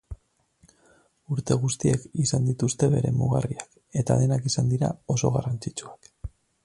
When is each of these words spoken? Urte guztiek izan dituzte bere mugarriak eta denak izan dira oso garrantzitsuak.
Urte 1.35 1.57
guztiek 1.65 2.07
izan 2.23 2.47
dituzte 2.51 2.89
bere 2.95 3.11
mugarriak 3.19 3.79
eta 4.03 4.17
denak 4.23 4.49
izan 4.53 4.73
dira 4.75 4.91
oso 5.17 5.33
garrantzitsuak. 5.37 6.15